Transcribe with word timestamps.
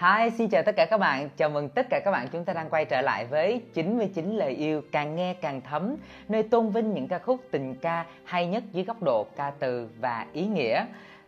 Hi, 0.00 0.30
xin 0.30 0.48
chào 0.48 0.62
tất 0.62 0.76
cả 0.76 0.86
các 0.86 0.98
bạn. 0.98 1.28
Chào 1.36 1.50
mừng 1.50 1.68
tất 1.68 1.86
cả 1.90 2.00
các 2.04 2.10
bạn 2.10 2.28
chúng 2.32 2.44
ta 2.44 2.52
đang 2.52 2.70
quay 2.70 2.84
trở 2.84 3.00
lại 3.00 3.26
với 3.26 3.62
99 3.74 4.36
lời 4.36 4.52
yêu 4.52 4.82
càng 4.92 5.16
nghe 5.16 5.34
càng 5.34 5.60
thấm, 5.60 5.96
nơi 6.28 6.42
tôn 6.42 6.68
vinh 6.68 6.94
những 6.94 7.08
ca 7.08 7.18
khúc 7.18 7.40
tình 7.50 7.74
ca 7.74 8.06
hay 8.24 8.46
nhất 8.46 8.62
dưới 8.72 8.84
góc 8.84 9.02
độ 9.02 9.26
ca 9.36 9.52
từ 9.58 9.88
và 10.00 10.26
ý 10.32 10.46
nghĩa. 10.46 10.84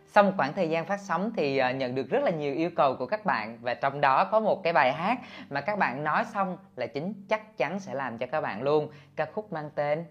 Sau 0.07 0.23
một 0.23 0.31
khoảng 0.37 0.53
thời 0.53 0.69
gian 0.69 0.85
phát 0.85 0.99
sóng 0.99 1.31
thì 1.35 1.57
ờ, 1.57 1.71
nhận 1.71 1.95
được 1.95 2.09
rất 2.09 2.23
là 2.23 2.31
nhiều 2.31 2.53
yêu 2.53 2.69
cầu 2.75 2.95
của 2.95 3.05
các 3.05 3.25
bạn 3.25 3.57
và 3.61 3.73
trong 3.73 4.01
đó 4.01 4.25
có 4.25 4.39
một 4.39 4.63
cái 4.63 4.73
bài 4.73 4.93
hát 4.93 5.17
mà 5.49 5.61
các 5.61 5.79
bạn 5.79 6.03
nói 6.03 6.25
xong 6.33 6.57
là 6.75 6.87
chính 6.87 7.13
chắc 7.29 7.57
chắn 7.57 7.79
sẽ 7.79 7.93
làm 7.93 8.17
cho 8.17 8.25
các 8.25 8.41
bạn 8.41 8.61
luôn. 8.61 8.87
Ca 9.15 9.25
khúc 9.25 9.53
mang 9.53 9.69
tên 9.75 10.05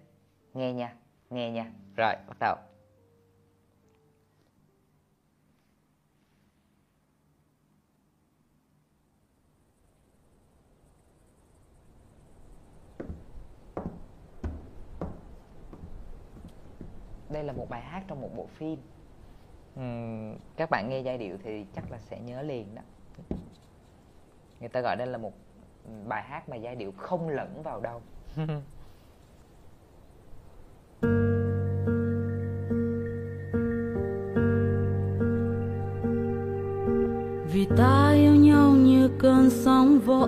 Nghe 0.55 0.73
nha, 0.73 0.93
nghe 1.31 1.51
nha. 1.51 1.67
Rồi, 1.97 2.15
bắt 2.29 2.37
đầu. 2.41 2.72
Đây 17.33 17.45
là 17.45 17.53
một 17.53 17.67
bài 17.69 17.81
hát 17.81 18.05
trong 18.09 18.21
một 18.21 18.31
bộ 18.37 18.47
phim. 18.47 18.79
Uhm, 19.81 20.35
các 20.57 20.71
bạn 20.71 20.89
nghe 20.89 21.01
giai 21.01 21.19
điệu 21.19 21.37
thì 21.45 21.67
chắc 21.75 21.91
là 21.91 21.99
sẽ 21.99 22.21
nhớ 22.21 22.43
liền 22.43 22.75
đó. 22.75 22.83
Người 24.61 24.69
ta 24.69 24.81
gọi 24.81 24.97
đây 24.97 25.07
là 25.07 25.19
một 25.19 25.33
bài 26.09 26.23
hát 26.23 26.49
mà 26.49 26.57
giai 26.57 26.77
điệu 26.77 26.93
không 26.97 27.29
lẫn 27.29 27.63
vào 27.63 27.81
đâu. 27.81 28.01
Vì 37.53 37.67
ta 37.77 38.13
yêu 38.15 38.35
nhau 38.35 38.71
như 38.71 39.11
cơn 39.19 39.51
sóng 39.51 39.99
vỗ 39.99 40.27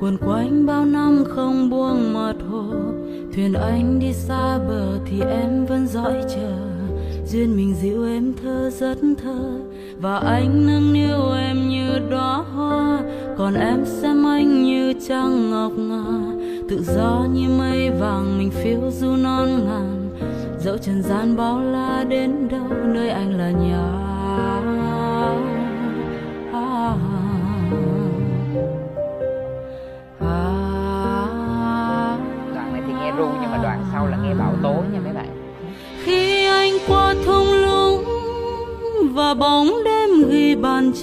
quần 0.00 0.18
quanh 0.26 0.66
bao 0.66 0.84
năm 0.84 1.24
không 1.28 1.70
buông 1.70 2.12
mặt 2.12 2.34
hồ 2.50 2.72
thuyền 3.34 3.52
anh 3.52 3.98
đi 3.98 4.12
xa 4.12 4.58
bờ 4.58 4.98
thì 5.06 5.20
em 5.20 5.66
vẫn 5.66 5.86
dõi 5.86 6.14
chờ. 6.28 6.52
Duyên 7.26 7.56
mình 7.56 7.74
dịu 7.74 8.06
em 8.06 8.32
thơ, 8.42 8.70
rất 8.70 8.98
thơ. 9.22 9.60
Và 10.00 10.16
anh 10.16 10.66
nâng 10.66 10.92
niu 10.92 11.32
em 11.32 11.68
như 11.68 11.98
đóa 12.10 12.36
hoa. 12.36 13.00
Còn 13.38 13.54
em 13.54 13.84
xem 13.86 14.26
anh 14.26 14.62
như 14.62 14.92
trăng 15.08 15.50
ngọc 15.50 15.72
ngà. 15.76 16.04
Tự 16.68 16.82
do 16.82 17.26
như 17.32 17.48
mây 17.58 17.90
vàng, 17.90 18.38
mình 18.38 18.50
phiêu 18.50 18.90
du 18.90 19.16
non 19.16 19.48
ngàn. 19.66 20.10
Dẫu 20.58 20.78
trần 20.78 21.02
gian 21.02 21.36
bao 21.36 21.60
la 21.60 22.04
đến 22.08 22.48
đâu, 22.48 22.68
nơi 22.84 23.10
anh 23.10 23.38
là 23.38 23.50
nhà 23.50 23.99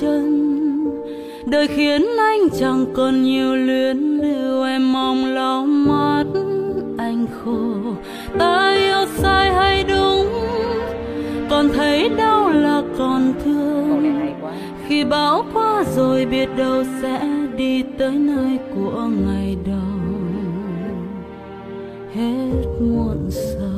chân. 0.02 0.44
Đời 1.46 1.68
khiến 1.68 2.06
anh 2.18 2.50
chẳng 2.60 2.86
còn 2.94 3.24
nhiều 3.24 3.56
luyến 3.56 3.98
lưu 3.98 4.64
em 4.64 4.94
mong 4.94 5.26
lau 5.26 5.66
mắt 5.66 6.24
anh 6.98 7.28
khô 7.28 7.68
ta 8.40 8.76
yêu 8.78 9.06
sai 9.18 9.54
hay 9.54 9.84
đúng 9.84 10.28
còn 11.50 11.70
thấy 11.70 12.10
đau 12.10 12.50
là 12.50 12.82
còn 12.98 13.34
thương. 13.46 14.22
Khi 14.88 15.04
bão 15.04 15.46
qua 15.54 15.84
rồi 15.96 16.26
biết 16.26 16.50
đâu 16.58 16.84
sẽ 17.02 17.28
đi 17.58 17.84
tới 17.98 18.12
nơi 18.12 18.60
của 18.76 19.10
ngày 19.26 19.58
đầu. 19.66 20.18
Hết 22.16 22.66
muộn 22.80 23.30
sầu 23.30 23.77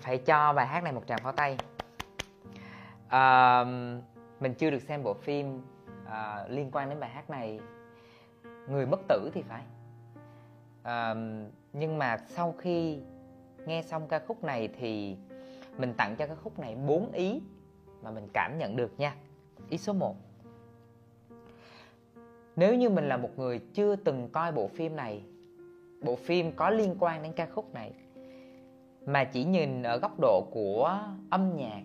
phải 0.00 0.18
cho 0.18 0.52
bài 0.52 0.66
hát 0.66 0.84
này 0.84 0.92
một 0.92 1.02
tràng 1.06 1.20
pháo 1.22 1.32
tay. 1.32 1.58
À, 3.08 3.64
mình 4.40 4.54
chưa 4.58 4.70
được 4.70 4.82
xem 4.82 5.02
bộ 5.02 5.14
phim 5.14 5.62
à, 6.06 6.44
liên 6.48 6.70
quan 6.72 6.88
đến 6.88 7.00
bài 7.00 7.10
hát 7.10 7.30
này. 7.30 7.60
Người 8.68 8.86
bất 8.86 9.00
tử 9.08 9.30
thì 9.34 9.42
phải. 9.42 9.62
À, 10.82 11.14
nhưng 11.72 11.98
mà 11.98 12.16
sau 12.16 12.54
khi 12.58 12.98
nghe 13.66 13.82
xong 13.82 14.08
ca 14.08 14.18
khúc 14.18 14.44
này 14.44 14.68
thì 14.78 15.16
mình 15.78 15.94
tặng 15.94 16.16
cho 16.16 16.26
ca 16.26 16.34
khúc 16.34 16.58
này 16.58 16.76
bốn 16.86 17.12
ý 17.12 17.40
mà 18.02 18.10
mình 18.10 18.28
cảm 18.32 18.58
nhận 18.58 18.76
được 18.76 19.00
nha. 19.00 19.14
Ý 19.68 19.78
số 19.78 19.92
1 19.92 20.16
nếu 22.56 22.74
như 22.74 22.90
mình 22.90 23.08
là 23.08 23.16
một 23.16 23.38
người 23.38 23.60
chưa 23.74 23.96
từng 23.96 24.28
coi 24.32 24.52
bộ 24.52 24.68
phim 24.68 24.96
này 24.96 25.22
bộ 26.02 26.16
phim 26.16 26.52
có 26.52 26.70
liên 26.70 26.96
quan 26.98 27.22
đến 27.22 27.32
ca 27.32 27.46
khúc 27.46 27.74
này 27.74 27.92
mà 29.06 29.24
chỉ 29.24 29.44
nhìn 29.44 29.82
ở 29.82 29.98
góc 29.98 30.20
độ 30.20 30.46
của 30.50 30.98
âm 31.30 31.56
nhạc 31.56 31.82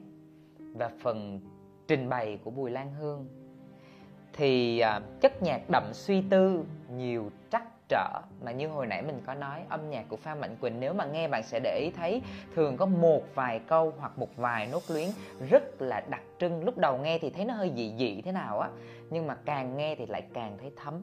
và 0.58 0.90
phần 1.02 1.40
trình 1.88 2.10
bày 2.10 2.40
của 2.44 2.52
Bùi 2.52 2.72
Lan 2.72 2.94
Hương, 2.94 3.28
thì 4.34 4.80
à, 4.80 5.02
chất 5.22 5.44
nhạc 5.44 5.62
đậm 5.70 5.84
suy 5.94 6.24
tư, 6.30 6.64
nhiều 6.92 7.32
trắc 7.52 7.64
trở. 7.88 8.22
Mà 8.44 8.52
như 8.52 8.68
hồi 8.68 8.88
nãy 8.88 9.02
mình 9.02 9.22
có 9.26 9.34
nói, 9.34 9.62
âm 9.70 9.90
nhạc 9.90 10.06
của 10.10 10.16
Phan 10.16 10.42
Mạnh 10.42 10.56
Quỳnh, 10.62 10.80
nếu 10.80 10.94
mà 10.94 11.06
nghe 11.06 11.28
bạn 11.28 11.44
sẽ 11.44 11.60
để 11.64 11.80
ý 11.80 11.92
thấy 11.98 12.22
thường 12.56 12.78
có 12.78 12.86
một 12.86 13.24
vài 13.36 13.60
câu 13.60 13.94
hoặc 13.98 14.18
một 14.18 14.38
vài 14.38 14.68
nốt 14.72 14.82
luyến 14.90 15.10
rất 15.50 15.82
là 15.82 16.04
đặc 16.10 16.22
trưng. 16.40 16.64
Lúc 16.64 16.78
đầu 16.78 16.98
nghe 16.98 17.20
thì 17.20 17.30
thấy 17.30 17.46
nó 17.46 17.54
hơi 17.54 17.72
dị 17.76 17.94
dị 17.98 18.22
thế 18.22 18.32
nào 18.32 18.60
á, 18.60 18.70
nhưng 19.10 19.28
mà 19.28 19.36
càng 19.46 19.78
nghe 19.78 19.96
thì 19.96 20.06
lại 20.06 20.22
càng 20.34 20.58
thấy 20.62 20.72
thấm. 20.76 21.02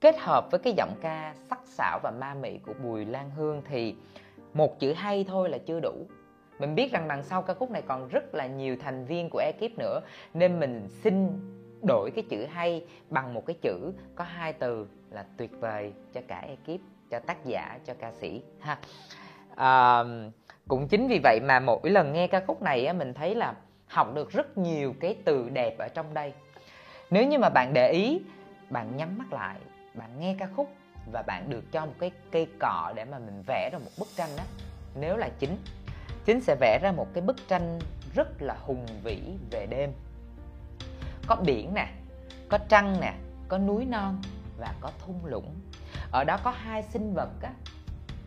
Kết 0.00 0.18
hợp 0.18 0.50
với 0.50 0.60
cái 0.60 0.74
giọng 0.76 0.94
ca 1.00 1.34
sắc 1.50 1.60
sảo 1.64 2.00
và 2.02 2.10
ma 2.10 2.34
mị 2.34 2.58
của 2.58 2.74
Bùi 2.84 3.04
Lan 3.04 3.30
Hương 3.30 3.62
thì 3.68 3.94
một 4.54 4.80
chữ 4.80 4.92
hay 4.92 5.24
thôi 5.28 5.48
là 5.48 5.58
chưa 5.58 5.80
đủ. 5.80 6.06
Mình 6.58 6.74
biết 6.74 6.92
rằng 6.92 7.08
đằng 7.08 7.22
sau 7.22 7.42
ca 7.42 7.54
khúc 7.54 7.70
này 7.70 7.82
còn 7.82 8.08
rất 8.08 8.34
là 8.34 8.46
nhiều 8.46 8.76
thành 8.80 9.04
viên 9.04 9.30
của 9.30 9.38
ekip 9.38 9.78
nữa 9.78 10.00
nên 10.34 10.60
mình 10.60 10.88
xin 10.88 11.28
đổi 11.86 12.10
cái 12.14 12.24
chữ 12.30 12.46
hay 12.46 12.86
bằng 13.10 13.34
một 13.34 13.46
cái 13.46 13.56
chữ 13.60 13.92
có 14.14 14.24
hai 14.24 14.52
từ 14.52 14.86
là 15.10 15.24
tuyệt 15.36 15.50
vời 15.60 15.92
cho 16.14 16.20
cả 16.28 16.44
ekip 16.48 16.80
cho 17.10 17.18
tác 17.18 17.44
giả 17.44 17.78
cho 17.84 17.94
ca 17.98 18.12
sĩ 18.12 18.42
ha. 18.60 18.78
À, 19.56 20.04
cũng 20.68 20.88
chính 20.88 21.08
vì 21.08 21.20
vậy 21.22 21.40
mà 21.42 21.60
mỗi 21.60 21.90
lần 21.90 22.12
nghe 22.12 22.26
ca 22.26 22.40
khúc 22.46 22.62
này 22.62 22.86
á, 22.86 22.92
mình 22.92 23.14
thấy 23.14 23.34
là 23.34 23.54
học 23.86 24.14
được 24.14 24.30
rất 24.30 24.58
nhiều 24.58 24.94
cái 25.00 25.16
từ 25.24 25.48
đẹp 25.48 25.78
ở 25.78 25.88
trong 25.88 26.14
đây. 26.14 26.32
Nếu 27.10 27.26
như 27.26 27.38
mà 27.38 27.48
bạn 27.48 27.74
để 27.74 27.90
ý 27.92 28.20
bạn 28.70 28.96
nhắm 28.96 29.18
mắt 29.18 29.32
lại 29.32 29.56
bạn 29.94 30.10
nghe 30.18 30.36
ca 30.38 30.48
khúc 30.56 30.68
và 31.12 31.22
bạn 31.22 31.50
được 31.50 31.72
cho 31.72 31.86
một 31.86 31.94
cái 31.98 32.10
cây 32.30 32.46
cọ 32.60 32.92
để 32.96 33.04
mà 33.04 33.18
mình 33.18 33.42
vẽ 33.46 33.70
ra 33.72 33.78
một 33.78 33.90
bức 33.98 34.08
tranh 34.16 34.30
đó 34.36 34.44
nếu 34.94 35.16
là 35.16 35.28
chính 35.38 35.56
chính 36.24 36.40
sẽ 36.40 36.56
vẽ 36.60 36.78
ra 36.82 36.92
một 36.92 37.06
cái 37.14 37.22
bức 37.22 37.36
tranh 37.48 37.78
rất 38.14 38.42
là 38.42 38.56
hùng 38.60 38.86
vĩ 39.04 39.20
về 39.50 39.66
đêm. 39.66 39.92
Có 41.26 41.36
biển 41.36 41.74
nè, 41.74 41.88
có 42.48 42.58
trăng 42.68 43.00
nè, 43.00 43.14
có 43.48 43.58
núi 43.58 43.84
non 43.84 44.22
và 44.58 44.74
có 44.80 44.90
thung 45.06 45.24
lũng. 45.24 45.54
Ở 46.10 46.24
đó 46.24 46.38
có 46.42 46.50
hai 46.50 46.82
sinh 46.82 47.14
vật 47.14 47.30
á. 47.42 47.52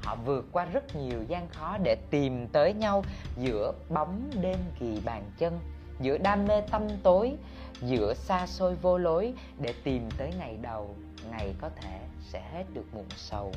Họ 0.03 0.15
vượt 0.15 0.45
qua 0.51 0.65
rất 0.65 0.95
nhiều 0.95 1.23
gian 1.27 1.47
khó 1.49 1.77
để 1.83 1.97
tìm 2.09 2.47
tới 2.47 2.73
nhau 2.73 3.03
giữa 3.37 3.73
bóng 3.89 4.29
đêm 4.41 4.57
kỳ 4.79 5.01
bàn 5.05 5.23
chân, 5.37 5.59
giữa 5.99 6.17
đam 6.17 6.47
mê 6.47 6.61
tâm 6.61 6.87
tối, 7.03 7.35
giữa 7.81 8.13
xa 8.13 8.47
xôi 8.47 8.75
vô 8.75 8.97
lối 8.97 9.33
để 9.59 9.73
tìm 9.83 10.09
tới 10.17 10.33
ngày 10.39 10.57
đầu 10.61 10.95
ngày 11.31 11.55
có 11.61 11.69
thể 11.81 11.99
sẽ 12.21 12.41
hết 12.53 12.63
được 12.73 12.85
muộn 12.93 13.05
sầu. 13.15 13.51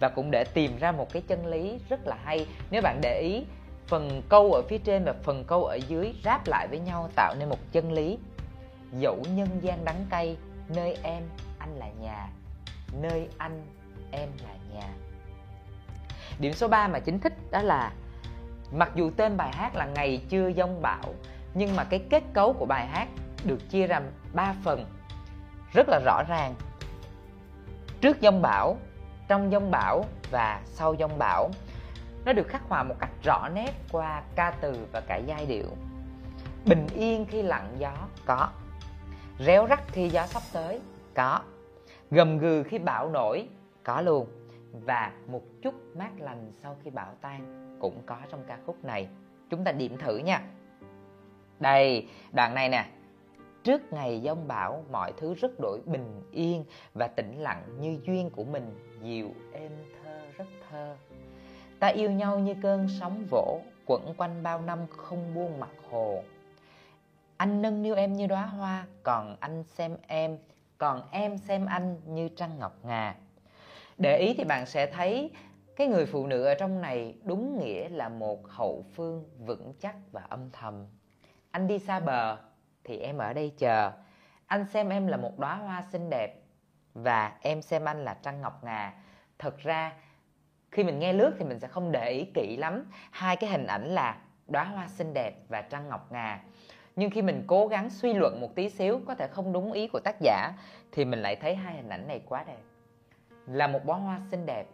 Và 0.00 0.08
cũng 0.08 0.30
để 0.30 0.44
tìm 0.54 0.78
ra 0.78 0.92
một 0.92 1.12
cái 1.12 1.22
chân 1.22 1.46
lý 1.46 1.78
rất 1.88 2.06
là 2.06 2.16
hay, 2.24 2.46
nếu 2.70 2.82
bạn 2.82 2.98
để 3.02 3.20
ý, 3.20 3.44
phần 3.86 4.22
câu 4.28 4.52
ở 4.52 4.62
phía 4.68 4.78
trên 4.78 5.04
và 5.04 5.14
phần 5.22 5.44
câu 5.44 5.64
ở 5.64 5.74
dưới 5.74 6.14
ráp 6.24 6.46
lại 6.46 6.68
với 6.68 6.78
nhau 6.78 7.10
tạo 7.16 7.34
nên 7.38 7.48
một 7.48 7.58
chân 7.72 7.92
lý. 7.92 8.18
Dẫu 8.92 9.22
nhân 9.34 9.48
gian 9.60 9.84
đắng 9.84 10.06
cay, 10.10 10.36
nơi 10.68 10.98
em, 11.02 11.22
anh 11.58 11.76
là 11.76 11.88
nhà. 12.00 12.28
Nơi 13.00 13.28
anh, 13.38 13.66
em 14.10 14.28
là 14.42 14.54
nhà. 14.74 14.88
Điểm 16.38 16.52
số 16.52 16.68
3 16.68 16.88
mà 16.88 16.98
chính 16.98 17.20
thích 17.20 17.32
đó 17.50 17.62
là, 17.62 17.92
mặc 18.72 18.92
dù 18.94 19.10
tên 19.16 19.36
bài 19.36 19.52
hát 19.52 19.76
là 19.76 19.86
ngày 19.86 20.22
chưa 20.28 20.52
dông 20.52 20.82
bão, 20.82 21.14
nhưng 21.54 21.76
mà 21.76 21.84
cái 21.84 22.00
kết 22.10 22.22
cấu 22.32 22.52
của 22.52 22.66
bài 22.66 22.86
hát 22.86 23.08
được 23.44 23.70
chia 23.70 23.86
ra 23.86 24.00
3 24.32 24.54
phần, 24.64 24.84
rất 25.72 25.88
là 25.88 26.00
rõ 26.04 26.22
ràng 26.28 26.54
trước 28.00 28.16
dông 28.20 28.42
bão, 28.42 28.76
trong 29.28 29.50
dông 29.50 29.70
bão 29.70 30.04
và 30.30 30.60
sau 30.64 30.96
dông 30.96 31.18
bão. 31.18 31.50
Nó 32.24 32.32
được 32.32 32.48
khắc 32.48 32.62
họa 32.68 32.82
một 32.82 32.94
cách 32.98 33.10
rõ 33.24 33.48
nét 33.54 33.72
qua 33.92 34.22
ca 34.34 34.50
từ 34.60 34.86
và 34.92 35.00
cả 35.00 35.16
giai 35.16 35.46
điệu. 35.46 35.66
Bình 36.64 36.86
yên 36.94 37.26
khi 37.26 37.42
lặng 37.42 37.76
gió, 37.78 37.92
có. 38.26 38.48
Réo 39.38 39.66
rắt 39.68 39.80
khi 39.92 40.08
gió 40.08 40.26
sắp 40.26 40.42
tới, 40.52 40.80
có. 41.14 41.40
Gầm 42.10 42.38
gừ 42.38 42.62
khi 42.62 42.78
bão 42.78 43.08
nổi, 43.08 43.48
có 43.84 44.00
luôn. 44.00 44.26
Và 44.72 45.12
một 45.26 45.42
chút 45.62 45.74
mát 45.96 46.10
lành 46.18 46.52
sau 46.62 46.76
khi 46.84 46.90
bão 46.90 47.14
tan 47.20 47.76
cũng 47.80 48.02
có 48.06 48.16
trong 48.30 48.44
ca 48.46 48.58
khúc 48.66 48.84
này. 48.84 49.08
Chúng 49.50 49.64
ta 49.64 49.72
điểm 49.72 49.98
thử 49.98 50.16
nha. 50.16 50.42
Đây, 51.60 52.08
đoạn 52.32 52.54
này 52.54 52.68
nè 52.68 52.86
trước 53.64 53.92
ngày 53.92 54.20
giông 54.20 54.48
bão, 54.48 54.84
mọi 54.90 55.12
thứ 55.16 55.34
rất 55.34 55.60
đổi 55.60 55.80
bình 55.86 56.22
yên 56.32 56.64
và 56.94 57.08
tĩnh 57.08 57.38
lặng 57.38 57.62
như 57.80 57.98
duyên 58.06 58.30
của 58.30 58.44
mình. 58.44 58.96
Dịu 59.02 59.30
êm 59.52 59.72
thơ, 60.02 60.20
rất 60.36 60.44
thơ. 60.70 60.96
Ta 61.78 61.86
yêu 61.86 62.10
nhau 62.10 62.38
như 62.38 62.54
cơn 62.62 62.86
sóng 63.00 63.24
vỗ, 63.30 63.60
quẩn 63.86 64.14
quanh 64.16 64.42
bao 64.42 64.60
năm 64.60 64.78
không 64.90 65.34
buông 65.34 65.60
mặt 65.60 65.70
hồ. 65.90 66.22
Anh 67.36 67.62
nâng 67.62 67.82
niu 67.82 67.94
em 67.94 68.12
như 68.12 68.26
đóa 68.26 68.46
hoa, 68.46 68.86
còn 69.02 69.36
anh 69.40 69.64
xem 69.64 69.96
em, 70.06 70.38
còn 70.78 71.02
em 71.10 71.38
xem 71.38 71.66
anh 71.66 72.00
như 72.06 72.28
trăng 72.28 72.58
ngọc 72.58 72.78
ngà. 72.82 73.14
Để 73.98 74.18
ý 74.18 74.34
thì 74.34 74.44
bạn 74.44 74.66
sẽ 74.66 74.86
thấy 74.86 75.30
cái 75.76 75.86
người 75.86 76.06
phụ 76.06 76.26
nữ 76.26 76.44
ở 76.44 76.54
trong 76.54 76.80
này 76.80 77.14
đúng 77.22 77.58
nghĩa 77.58 77.88
là 77.88 78.08
một 78.08 78.48
hậu 78.48 78.84
phương 78.94 79.24
vững 79.46 79.72
chắc 79.80 79.94
và 80.12 80.22
âm 80.28 80.50
thầm. 80.50 80.86
Anh 81.50 81.66
đi 81.66 81.78
xa 81.78 82.00
bờ 82.00 82.36
thì 82.90 82.98
em 82.98 83.18
ở 83.18 83.32
đây 83.32 83.52
chờ. 83.58 83.92
Anh 84.46 84.66
xem 84.66 84.88
em 84.88 85.06
là 85.06 85.16
một 85.16 85.38
đóa 85.38 85.54
hoa 85.54 85.82
xinh 85.92 86.10
đẹp 86.10 86.34
và 86.94 87.32
em 87.40 87.62
xem 87.62 87.84
anh 87.84 88.04
là 88.04 88.16
trăng 88.22 88.40
ngọc 88.40 88.64
ngà. 88.64 88.92
Thật 89.38 89.58
ra, 89.58 89.92
khi 90.70 90.84
mình 90.84 90.98
nghe 90.98 91.12
lướt 91.12 91.32
thì 91.38 91.44
mình 91.44 91.60
sẽ 91.60 91.68
không 91.68 91.92
để 91.92 92.10
ý 92.10 92.24
kỹ 92.34 92.56
lắm. 92.56 92.90
Hai 93.10 93.36
cái 93.36 93.50
hình 93.50 93.66
ảnh 93.66 93.86
là 93.86 94.18
đóa 94.48 94.64
hoa 94.64 94.88
xinh 94.88 95.14
đẹp 95.14 95.34
và 95.48 95.62
trăng 95.62 95.88
ngọc 95.88 96.12
ngà. 96.12 96.40
Nhưng 96.96 97.10
khi 97.10 97.22
mình 97.22 97.44
cố 97.46 97.66
gắng 97.66 97.90
suy 97.90 98.14
luận 98.14 98.40
một 98.40 98.54
tí 98.54 98.70
xíu, 98.70 99.00
có 99.06 99.14
thể 99.14 99.28
không 99.28 99.52
đúng 99.52 99.72
ý 99.72 99.88
của 99.88 100.00
tác 100.04 100.16
giả, 100.20 100.52
thì 100.92 101.04
mình 101.04 101.22
lại 101.22 101.36
thấy 101.36 101.54
hai 101.54 101.74
hình 101.74 101.88
ảnh 101.88 102.08
này 102.08 102.22
quá 102.28 102.44
đẹp. 102.46 102.62
Là 103.46 103.66
một 103.66 103.84
bó 103.84 103.94
hoa 103.94 104.20
xinh 104.30 104.46
đẹp, 104.46 104.66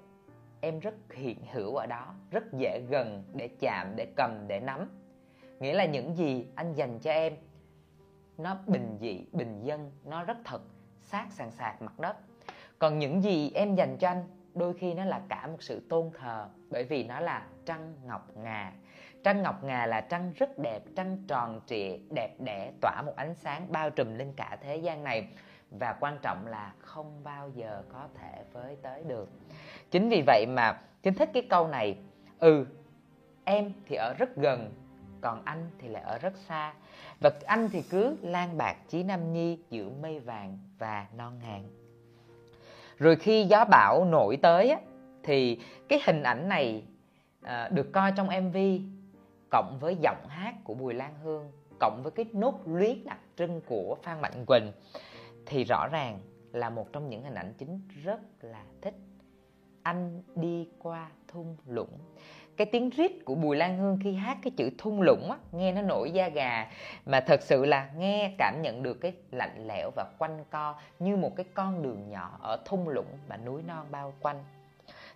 em 0.60 0.80
rất 0.80 0.94
hiện 1.14 1.38
hữu 1.52 1.76
ở 1.76 1.86
đó, 1.86 2.14
rất 2.30 2.52
dễ 2.52 2.80
gần 2.88 3.24
để 3.34 3.48
chạm, 3.60 3.96
để 3.96 4.06
cầm, 4.16 4.44
để 4.48 4.60
nắm. 4.60 4.88
Nghĩa 5.60 5.74
là 5.74 5.84
những 5.84 6.16
gì 6.16 6.46
anh 6.54 6.74
dành 6.74 6.98
cho 6.98 7.10
em 7.10 7.32
nó 8.38 8.56
bình 8.66 8.96
dị, 9.00 9.24
bình 9.32 9.62
dân, 9.62 9.92
nó 10.04 10.24
rất 10.24 10.36
thật, 10.44 10.62
sát 11.02 11.26
sàn 11.30 11.50
sạc 11.50 11.82
mặt 11.82 11.98
đất. 11.98 12.16
Còn 12.78 12.98
những 12.98 13.22
gì 13.22 13.50
em 13.54 13.74
dành 13.74 13.96
cho 13.98 14.08
anh, 14.08 14.24
đôi 14.54 14.74
khi 14.74 14.94
nó 14.94 15.04
là 15.04 15.20
cả 15.28 15.46
một 15.46 15.62
sự 15.62 15.86
tôn 15.88 16.10
thờ, 16.18 16.48
bởi 16.70 16.84
vì 16.84 17.04
nó 17.04 17.20
là 17.20 17.46
trăng 17.64 17.94
ngọc 18.04 18.36
ngà. 18.36 18.72
Trăng 19.24 19.42
ngọc 19.42 19.64
ngà 19.64 19.86
là 19.86 20.00
trăng 20.00 20.32
rất 20.36 20.58
đẹp, 20.58 20.80
trăng 20.96 21.18
tròn 21.28 21.60
trịa, 21.66 21.96
đẹp 22.14 22.34
đẽ, 22.44 22.72
tỏa 22.80 23.02
một 23.02 23.12
ánh 23.16 23.34
sáng 23.34 23.72
bao 23.72 23.90
trùm 23.90 24.14
lên 24.14 24.32
cả 24.36 24.58
thế 24.62 24.76
gian 24.76 25.04
này. 25.04 25.28
Và 25.70 25.92
quan 26.00 26.18
trọng 26.22 26.46
là 26.46 26.72
không 26.78 27.24
bao 27.24 27.50
giờ 27.54 27.82
có 27.92 28.08
thể 28.14 28.44
với 28.52 28.76
tới 28.82 29.04
được. 29.04 29.28
Chính 29.90 30.08
vì 30.08 30.22
vậy 30.26 30.46
mà 30.48 30.80
chính 31.02 31.14
thích 31.14 31.30
cái 31.34 31.46
câu 31.50 31.68
này 31.68 31.98
ừ 32.38 32.66
em 33.44 33.72
thì 33.86 33.96
ở 33.96 34.14
rất 34.18 34.36
gần 34.36 34.72
còn 35.20 35.42
anh 35.44 35.70
thì 35.78 35.88
lại 35.88 36.02
ở 36.02 36.18
rất 36.18 36.36
xa. 36.48 36.74
Và 37.20 37.30
anh 37.46 37.68
thì 37.72 37.82
cứ 37.82 38.16
lan 38.22 38.58
bạc 38.58 38.76
chí 38.88 39.02
nam 39.02 39.32
nhi 39.32 39.58
giữa 39.70 39.88
mây 40.02 40.20
vàng 40.20 40.58
và 40.78 41.06
non 41.16 41.38
ngàn. 41.42 41.64
Rồi 42.98 43.16
khi 43.16 43.44
gió 43.44 43.64
bão 43.64 44.04
nổi 44.04 44.36
tới 44.36 44.70
á, 44.70 44.80
thì 45.22 45.60
cái 45.88 46.00
hình 46.06 46.22
ảnh 46.22 46.48
này 46.48 46.84
à, 47.42 47.68
được 47.68 47.92
coi 47.92 48.12
trong 48.16 48.26
mv 48.26 48.56
cộng 49.50 49.78
với 49.80 49.96
giọng 50.00 50.28
hát 50.28 50.54
của 50.64 50.74
bùi 50.74 50.94
lan 50.94 51.14
hương 51.22 51.52
cộng 51.80 52.00
với 52.02 52.12
cái 52.12 52.26
nốt 52.32 52.60
luyến 52.66 53.04
đặc 53.04 53.18
trưng 53.36 53.60
của 53.66 53.96
phan 54.02 54.20
mạnh 54.20 54.44
quỳnh 54.46 54.72
thì 55.46 55.64
rõ 55.64 55.88
ràng 55.92 56.20
là 56.52 56.70
một 56.70 56.92
trong 56.92 57.08
những 57.08 57.22
hình 57.22 57.34
ảnh 57.34 57.52
chính 57.58 57.80
rất 58.04 58.20
là 58.40 58.64
thích. 58.82 58.94
Anh 59.82 60.22
đi 60.34 60.68
qua 60.78 61.10
thung 61.28 61.56
lũng 61.66 61.98
cái 62.56 62.66
tiếng 62.66 62.90
rít 62.90 63.12
của 63.24 63.34
bùi 63.34 63.56
lan 63.56 63.78
hương 63.78 63.98
khi 64.02 64.14
hát 64.14 64.38
cái 64.42 64.50
chữ 64.56 64.70
thung 64.78 65.00
lũng 65.00 65.30
á, 65.30 65.36
nghe 65.52 65.72
nó 65.72 65.82
nổi 65.82 66.10
da 66.10 66.28
gà. 66.28 66.70
Mà 67.06 67.20
thật 67.20 67.42
sự 67.42 67.64
là 67.64 67.90
nghe 67.96 68.34
cảm 68.38 68.62
nhận 68.62 68.82
được 68.82 68.94
cái 68.94 69.12
lạnh 69.30 69.66
lẽo 69.66 69.90
và 69.96 70.04
quanh 70.18 70.44
co 70.50 70.74
như 70.98 71.16
một 71.16 71.36
cái 71.36 71.46
con 71.54 71.82
đường 71.82 72.10
nhỏ 72.10 72.38
ở 72.42 72.56
thung 72.64 72.88
lũng 72.88 73.18
và 73.28 73.36
núi 73.36 73.62
non 73.62 73.86
bao 73.90 74.12
quanh. 74.20 74.44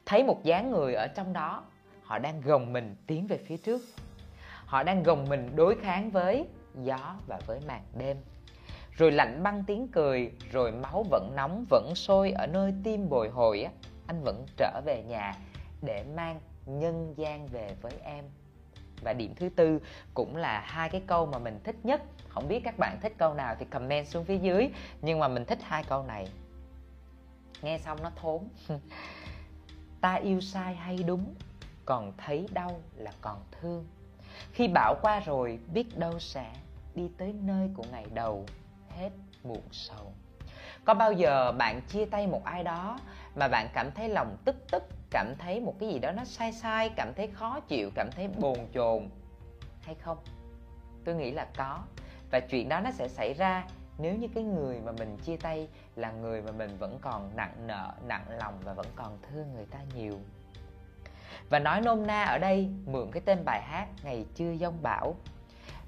Thấy 0.07 0.25
một 0.25 0.45
dáng 0.45 0.71
người 0.71 0.95
ở 0.95 1.07
trong 1.15 1.33
đó 1.33 1.65
họ 2.03 2.19
đang 2.19 2.41
gồng 2.41 2.73
mình 2.73 2.97
tiến 3.07 3.27
về 3.27 3.39
phía 3.47 3.57
trước. 3.57 3.83
Họ 4.67 4.83
đang 4.83 5.03
gồng 5.03 5.29
mình 5.29 5.51
đối 5.57 5.75
kháng 5.75 6.11
với 6.11 6.47
gió 6.83 7.17
và 7.27 7.39
với 7.47 7.61
màn 7.69 7.83
đêm. 7.99 8.17
Rồi 8.93 9.13
lạnh 9.13 9.43
băng 9.43 9.65
tiếng 9.67 9.89
cười 9.89 10.33
rồi 10.53 10.73
máu 10.73 11.05
vẫn 11.11 11.33
nóng 11.37 11.65
vẫn 11.71 11.93
sôi 11.95 12.31
ở 12.31 12.47
nơi 12.47 12.75
tim 12.85 13.09
bồi 13.09 13.29
hồi 13.29 13.63
á 13.63 13.71
anh 14.07 14.23
vẫn 14.25 14.45
trở 14.57 14.81
về 14.85 15.03
nhà 15.03 15.35
để 15.83 16.05
mang 16.17 16.41
nhân 16.67 17.15
gian 17.17 17.47
về 17.47 17.77
với 17.81 17.93
em. 18.03 18.25
Và 19.03 19.12
điểm 19.12 19.35
thứ 19.37 19.49
tư 19.49 19.81
cũng 20.15 20.37
là 20.37 20.61
hai 20.61 20.89
cái 20.89 21.03
câu 21.07 21.27
mà 21.27 21.39
mình 21.39 21.61
thích 21.65 21.77
nhất. 21.83 22.03
Không 22.29 22.49
biết 22.49 22.61
các 22.65 22.79
bạn 22.79 22.99
thích 23.03 23.12
câu 23.19 23.35
nào 23.35 23.57
thì 23.59 23.67
comment 23.71 24.07
xuống 24.07 24.25
phía 24.25 24.39
dưới. 24.39 24.69
Nhưng 25.03 25.19
mà 25.19 25.29
mình 25.29 25.45
thích 25.45 25.59
hai 25.62 25.85
câu 25.85 26.03
này. 26.03 26.27
Nghe 27.62 27.79
xong 27.79 28.03
nó 28.03 28.11
thốn. 28.17 28.49
Ta 30.01 30.15
yêu 30.15 30.41
sai 30.41 30.75
hay 30.75 31.03
đúng, 31.03 31.35
còn 31.85 32.12
thấy 32.17 32.49
đau 32.53 32.81
là 32.97 33.12
còn 33.21 33.39
thương. 33.61 33.87
Khi 34.53 34.69
bão 34.69 34.95
qua 35.03 35.21
rồi, 35.21 35.59
biết 35.75 35.99
đâu 35.99 36.19
sẽ 36.19 36.53
đi 36.95 37.09
tới 37.19 37.35
nơi 37.43 37.71
của 37.75 37.85
ngày 37.93 38.07
đầu, 38.15 38.47
hết 38.89 39.11
muộn 39.45 39.62
sầu 39.73 40.12
có 40.85 40.94
bao 40.94 41.12
giờ 41.12 41.53
bạn 41.53 41.81
chia 41.88 42.05
tay 42.05 42.27
một 42.27 42.44
ai 42.44 42.65
đó 42.65 42.99
mà 43.35 43.49
bạn 43.49 43.69
cảm 43.75 43.91
thấy 43.93 44.09
lòng 44.09 44.37
tức 44.44 44.56
tức, 44.71 44.82
cảm 45.11 45.35
thấy 45.38 45.61
một 45.61 45.75
cái 45.81 45.88
gì 45.88 45.99
đó 45.99 46.12
nó 46.12 46.25
sai 46.25 46.53
sai, 46.53 46.88
cảm 46.88 47.15
thấy 47.15 47.27
khó 47.27 47.61
chịu, 47.61 47.91
cảm 47.94 48.11
thấy 48.17 48.29
bồn 48.29 48.59
chồn 48.75 49.09
hay 49.82 49.94
không? 49.94 50.19
Tôi 51.05 51.15
nghĩ 51.15 51.31
là 51.31 51.47
có. 51.56 51.79
Và 52.31 52.41
chuyện 52.41 52.69
đó 52.69 52.81
nó 52.81 52.91
sẽ 52.91 53.09
xảy 53.09 53.35
ra 53.35 53.65
nếu 53.99 54.15
như 54.15 54.29
cái 54.35 54.44
người 54.44 54.81
mà 54.85 54.93
mình 54.93 55.17
chia 55.17 55.37
tay 55.37 55.69
là 55.97 56.12
người 56.12 56.43
mà 56.43 56.53
mình 56.53 56.77
vẫn 56.79 56.99
còn 57.00 57.31
nặng 57.37 57.55
nợ, 57.67 57.93
nặng 58.06 58.25
lòng 58.38 58.55
và 58.65 58.73
vẫn 58.73 58.87
còn 58.97 59.19
thương 59.31 59.55
người 59.55 59.67
ta 59.67 59.79
nhiều. 59.94 60.21
Và 61.50 61.59
nói 61.59 61.81
nôm 61.81 62.06
na 62.06 62.25
ở 62.25 62.38
đây, 62.38 62.69
mượn 62.87 63.11
cái 63.12 63.23
tên 63.26 63.44
bài 63.44 63.62
hát 63.62 63.87
ngày 64.03 64.26
chưa 64.35 64.50
giông 64.50 64.83
bão 64.83 65.15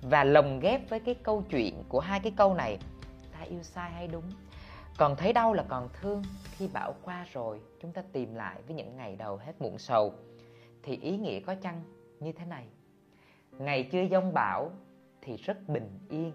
và 0.03 0.25
lồng 0.25 0.61
ghép 0.61 0.91
với 0.91 1.01
cái 1.01 1.15
câu 1.15 1.43
chuyện 1.51 1.85
của 1.89 2.01
hai 2.01 2.21
cái 2.21 2.33
câu 2.37 2.55
này, 2.55 2.79
ta 3.33 3.41
yêu 3.41 3.63
sai 3.63 3.91
hay 3.91 4.09
đúng? 4.09 4.31
Còn 4.99 5.17
thấy 5.17 5.33
đau 5.33 5.53
là 5.53 5.65
còn 5.69 5.89
thương. 5.93 6.23
Khi 6.45 6.69
bão 6.73 6.95
qua 7.03 7.27
rồi, 7.33 7.61
chúng 7.81 7.93
ta 7.93 8.03
tìm 8.13 8.35
lại 8.35 8.63
với 8.67 8.77
những 8.77 8.97
ngày 8.97 9.17
đầu 9.17 9.37
hết 9.37 9.53
muộn 9.61 9.79
sầu. 9.79 10.15
Thì 10.83 10.97
ý 10.97 11.17
nghĩa 11.17 11.41
có 11.41 11.55
chăng? 11.55 11.83
Như 12.21 12.33
thế 12.33 12.47
này. 12.47 12.67
Ngày 13.51 13.89
chưa 13.93 14.03
giông 14.03 14.33
bão 14.35 14.71
thì 15.21 15.37
rất 15.37 15.69
bình 15.69 15.99
yên. 16.09 16.33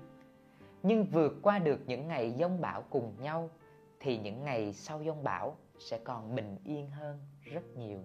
Nhưng 0.84 1.05
vượt 1.05 1.34
qua 1.41 1.60
được 1.60 1.79
những 1.86 2.08
ngày 2.08 2.32
giông 2.32 2.62
bão 2.62 2.84
cùng 2.89 3.13
nhau, 3.20 3.50
thì 4.00 4.17
những 4.17 4.43
ngày 4.43 4.74
sau 4.74 5.03
giông 5.03 5.24
bão 5.24 5.58
sẽ 5.79 6.00
còn 6.03 6.36
bình 6.36 6.58
yên 6.63 6.89
hơn 6.89 7.20
rất 7.43 7.77
nhiều. 7.77 8.00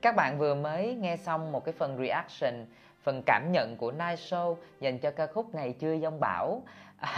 Các 0.00 0.16
bạn 0.16 0.38
vừa 0.38 0.54
mới 0.54 0.94
nghe 0.94 1.16
xong 1.16 1.52
một 1.52 1.64
cái 1.64 1.72
phần 1.72 1.98
reaction 1.98 2.66
phần 3.02 3.22
cảm 3.26 3.52
nhận 3.52 3.76
của 3.76 3.92
Night 3.92 4.18
Show 4.18 4.56
dành 4.80 4.98
cho 4.98 5.10
ca 5.10 5.26
khúc 5.26 5.54
Ngày 5.54 5.72
Chưa 5.72 5.98
Dông 5.98 6.20
Bão. 6.20 6.62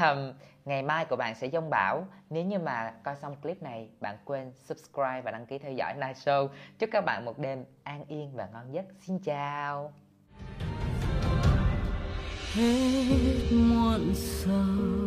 Um, 0.00 0.32
Ngày 0.64 0.82
mai 0.82 1.04
của 1.04 1.16
bạn 1.16 1.34
sẽ 1.34 1.48
dông 1.50 1.70
bão. 1.70 2.06
Nếu 2.30 2.44
như 2.44 2.58
mà 2.58 2.94
coi 3.02 3.16
xong 3.16 3.36
clip 3.36 3.62
này 3.62 3.88
Bạn 4.00 4.16
quên 4.24 4.52
subscribe 4.54 5.20
và 5.20 5.30
đăng 5.30 5.46
ký 5.46 5.58
theo 5.58 5.72
dõi 5.72 5.94
Night 5.94 6.16
Show. 6.16 6.48
Chúc 6.78 6.90
các 6.92 7.04
bạn 7.06 7.24
một 7.24 7.38
đêm 7.38 7.64
an 7.82 8.04
yên 8.08 8.30
và 8.34 8.48
ngon 8.52 8.72
giấc. 8.72 8.84
Xin 9.00 9.18
chào. 9.18 9.92
Hết 12.54 13.50
muộn 13.52 14.14
sầu 14.14 15.01